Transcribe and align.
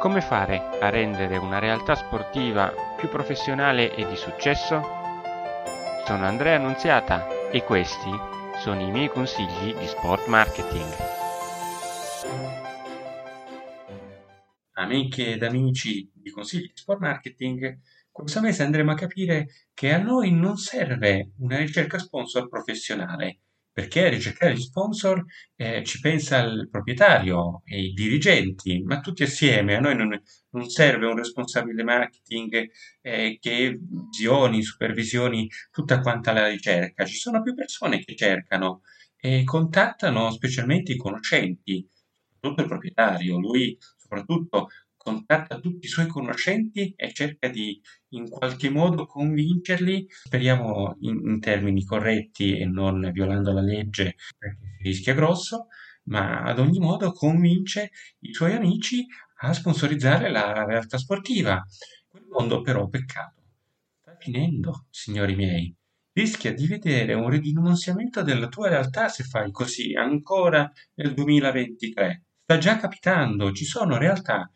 Come 0.00 0.22
fare 0.22 0.78
a 0.80 0.88
rendere 0.88 1.36
una 1.36 1.58
realtà 1.58 1.94
sportiva 1.94 2.72
più 2.96 3.10
professionale 3.10 3.94
e 3.94 4.08
di 4.08 4.16
successo? 4.16 4.80
Sono 6.06 6.24
Andrea 6.24 6.56
Annunziata 6.56 7.50
e 7.50 7.62
questi 7.64 8.08
sono 8.56 8.80
i 8.80 8.90
miei 8.90 9.10
consigli 9.10 9.74
di 9.74 9.86
sport 9.86 10.26
marketing. 10.26 10.90
Amiche 14.72 15.32
ed 15.32 15.42
amici 15.42 16.10
di 16.14 16.30
consigli 16.30 16.68
di 16.68 16.72
sport 16.76 17.00
marketing, 17.00 17.80
questo 18.10 18.40
mese 18.40 18.62
andremo 18.62 18.92
a 18.92 18.94
capire 18.94 19.48
che 19.74 19.92
a 19.92 19.98
noi 19.98 20.32
non 20.32 20.56
serve 20.56 21.32
una 21.40 21.58
ricerca 21.58 21.98
sponsor 21.98 22.48
professionale, 22.48 23.40
perché 23.80 24.10
ricercare 24.10 24.54
gli 24.54 24.60
sponsor 24.60 25.24
eh, 25.56 25.82
ci 25.84 26.00
pensa 26.00 26.38
il 26.40 26.68
proprietario 26.70 27.62
e 27.64 27.80
i 27.80 27.92
dirigenti, 27.92 28.82
ma 28.82 29.00
tutti 29.00 29.22
assieme. 29.22 29.76
A 29.76 29.80
noi 29.80 29.96
non, 29.96 30.22
non 30.50 30.68
serve 30.68 31.06
un 31.06 31.16
responsabile 31.16 31.82
marketing 31.82 32.70
eh, 33.00 33.38
che 33.40 33.80
visioni, 34.10 34.62
supervisioni 34.62 35.48
tutta 35.70 36.00
quanta 36.00 36.32
la 36.32 36.48
ricerca. 36.48 37.06
Ci 37.06 37.14
sono 37.14 37.40
più 37.42 37.54
persone 37.54 38.04
che 38.04 38.14
cercano 38.14 38.82
e 39.16 39.44
contattano 39.44 40.30
specialmente 40.30 40.92
i 40.92 40.96
conoscenti, 40.98 41.88
soprattutto 42.34 42.62
il 42.62 42.68
proprietario. 42.68 43.38
Lui 43.38 43.78
soprattutto 43.96 44.68
contatta 45.02 45.58
tutti 45.58 45.86
i 45.86 45.88
suoi 45.88 46.06
conoscenti 46.06 46.92
e 46.94 47.10
cerca 47.14 47.48
di 47.48 47.80
in 48.10 48.28
qualche 48.28 48.68
modo 48.68 49.06
convincerli, 49.06 50.06
speriamo 50.06 50.96
in, 51.00 51.26
in 51.26 51.40
termini 51.40 51.84
corretti 51.84 52.58
e 52.58 52.66
non 52.66 53.10
violando 53.10 53.50
la 53.52 53.62
legge 53.62 54.16
perché 54.36 54.76
si 54.76 54.82
rischia 54.82 55.14
grosso, 55.14 55.68
ma 56.04 56.42
ad 56.42 56.58
ogni 56.58 56.78
modo 56.78 57.12
convince 57.12 57.92
i 58.20 58.34
suoi 58.34 58.52
amici 58.52 59.06
a 59.38 59.54
sponsorizzare 59.54 60.30
la 60.30 60.66
realtà 60.66 60.98
sportiva. 60.98 61.64
Quel 62.06 62.26
mondo 62.28 62.60
però, 62.60 62.86
peccato, 62.86 63.42
sta 64.02 64.14
finendo, 64.18 64.86
signori 64.90 65.34
miei. 65.34 65.74
Rischia 66.12 66.52
di 66.52 66.66
vedere 66.66 67.14
un 67.14 67.30
ridimensionamento 67.30 68.22
della 68.22 68.48
tua 68.48 68.68
realtà 68.68 69.08
se 69.08 69.24
fai 69.24 69.50
così 69.50 69.94
ancora 69.94 70.70
nel 70.96 71.14
2023. 71.14 72.24
Sta 72.42 72.58
già 72.58 72.76
capitando, 72.76 73.52
ci 73.52 73.64
sono 73.64 73.96
realtà 73.96 74.50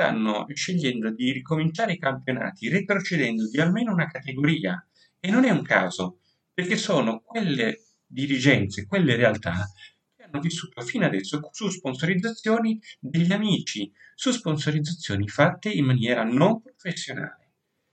stanno 0.00 0.46
scegliendo 0.54 1.10
di 1.10 1.30
ricominciare 1.30 1.92
i 1.92 1.98
campionati 1.98 2.70
retrocedendo 2.70 3.46
di 3.50 3.60
almeno 3.60 3.92
una 3.92 4.06
categoria 4.06 4.82
e 5.20 5.30
non 5.30 5.44
è 5.44 5.50
un 5.50 5.60
caso, 5.60 6.20
perché 6.54 6.78
sono 6.78 7.20
quelle 7.20 7.82
dirigenze, 8.06 8.86
quelle 8.86 9.14
realtà 9.14 9.70
che 10.16 10.22
hanno 10.22 10.40
vissuto 10.40 10.80
fino 10.80 11.04
adesso 11.04 11.50
su 11.52 11.68
sponsorizzazioni 11.68 12.80
degli 12.98 13.30
amici, 13.30 13.92
su 14.14 14.30
sponsorizzazioni 14.30 15.28
fatte 15.28 15.68
in 15.68 15.84
maniera 15.84 16.24
non 16.24 16.62
professionale. 16.62 17.50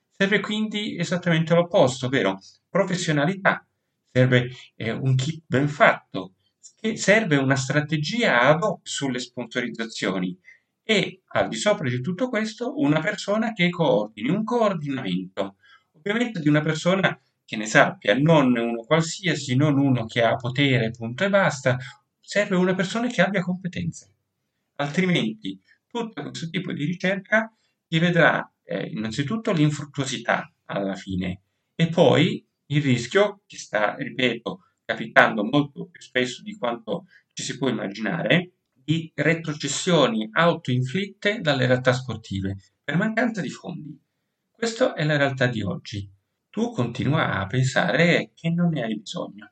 Serve 0.10 0.40
quindi 0.40 0.98
esattamente 0.98 1.54
l'opposto, 1.54 2.06
ovvero 2.06 2.40
professionalità. 2.70 3.68
Serve 4.10 4.50
eh, 4.76 4.92
un 4.92 5.14
kit 5.16 5.44
ben 5.46 5.68
fatto, 5.68 6.36
serve 6.96 7.36
una 7.36 7.58
strategia 7.58 8.40
ad 8.40 8.64
hoc 8.64 8.80
sulle 8.88 9.20
sponsorizzazioni 9.20 10.40
e 10.90 11.24
al 11.34 11.50
di 11.50 11.58
sopra 11.58 11.90
di 11.90 12.00
tutto 12.00 12.30
questo 12.30 12.80
una 12.80 13.02
persona 13.02 13.52
che 13.52 13.70
coordini, 13.70 14.30
un 14.30 14.46
coordinamento, 14.46 15.58
ovviamente 15.92 16.40
di 16.40 16.48
una 16.48 16.62
persona 16.62 17.20
che 17.44 17.58
ne 17.58 17.66
sappia, 17.66 18.18
non 18.18 18.56
uno 18.56 18.84
qualsiasi, 18.86 19.58
non 19.58 19.78
uno 19.78 20.06
che 20.06 20.24
ha 20.24 20.38
potere, 20.38 20.92
punto 20.92 21.26
e 21.26 21.30
basta, 21.30 21.78
serve 22.22 22.56
una 22.56 22.74
persona 22.74 23.08
che 23.08 23.22
abbia 23.22 23.42
competenze. 23.42 24.14
Altrimenti 24.76 25.60
tutto 25.88 26.22
questo 26.22 26.48
tipo 26.48 26.72
di 26.72 26.86
ricerca 26.86 27.52
ti 27.86 28.00
vedrà 28.00 28.50
eh, 28.64 28.88
innanzitutto 28.88 29.52
l'infruttuosità 29.52 30.50
alla 30.68 30.96
fine 30.96 31.42
e 31.76 31.90
poi 31.90 32.48
il 32.68 32.82
rischio 32.82 33.42
che 33.46 33.58
sta, 33.58 33.96
ripeto, 33.96 34.62
capitando 34.86 35.44
molto 35.44 35.88
più 35.88 36.02
spesso 36.02 36.42
di 36.44 36.56
quanto 36.56 37.08
ci 37.34 37.44
si 37.44 37.58
può 37.58 37.68
immaginare, 37.68 38.54
di 38.88 39.12
retrocessioni 39.14 40.30
autoinflitte 40.32 41.42
dalle 41.42 41.66
realtà 41.66 41.92
sportive 41.92 42.56
per 42.82 42.96
mancanza 42.96 43.42
di 43.42 43.50
fondi. 43.50 44.02
Questa 44.50 44.94
è 44.94 45.04
la 45.04 45.18
realtà 45.18 45.48
di 45.48 45.62
oggi. 45.62 46.10
Tu 46.50 46.72
continua 46.72 47.42
a 47.42 47.48
pensare 47.48 48.32
che 48.34 48.50
non 48.50 48.70
ne 48.70 48.84
hai 48.84 48.98
bisogno. 48.98 49.52